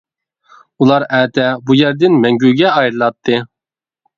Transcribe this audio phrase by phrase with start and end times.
[0.85, 3.39] ئۇلار ئەتە بۇ يەردىن مەڭگۈگە ئايرىلاتتى.